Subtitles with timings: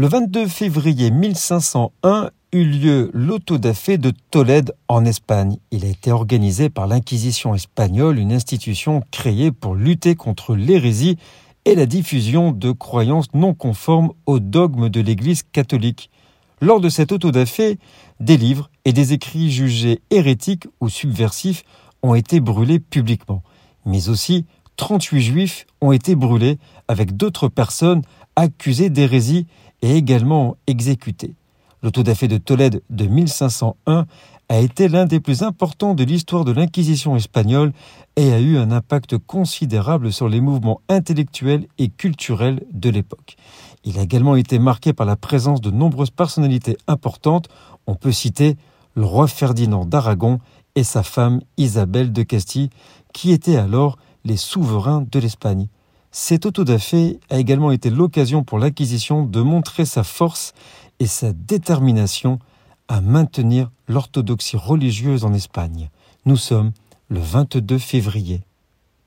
[0.00, 5.58] Le 22 février 1501 eut lieu l'autodafé de Tolède en Espagne.
[5.72, 11.18] Il a été organisé par l'Inquisition espagnole, une institution créée pour lutter contre l'hérésie
[11.66, 16.08] et la diffusion de croyances non conformes aux dogmes de l'Église catholique.
[16.62, 17.78] Lors de cet autodafé,
[18.20, 21.62] des livres et des écrits jugés hérétiques ou subversifs
[22.02, 23.42] ont été brûlés publiquement,
[23.84, 24.46] mais aussi
[24.78, 26.58] 38 juifs ont été brûlés
[26.88, 28.00] avec d'autres personnes
[28.34, 29.46] accusées d'hérésie
[29.82, 31.34] et également exécutés.
[31.82, 34.06] L'autodafé de Tolède de 1501
[34.50, 37.72] a été l'un des plus importants de l'histoire de l'Inquisition espagnole
[38.16, 43.36] et a eu un impact considérable sur les mouvements intellectuels et culturels de l'époque.
[43.84, 47.48] Il a également été marqué par la présence de nombreuses personnalités importantes.
[47.86, 48.56] On peut citer
[48.94, 50.40] le roi Ferdinand d'Aragon
[50.74, 52.70] et sa femme Isabelle de Castille,
[53.12, 55.68] qui étaient alors les souverains de l'Espagne.
[56.12, 60.54] Cet autodafé a également été l'occasion pour l'Inquisition de montrer sa force
[60.98, 62.40] et sa détermination
[62.88, 65.88] à maintenir l'orthodoxie religieuse en Espagne.
[66.26, 66.72] Nous sommes
[67.08, 68.40] le 22 février.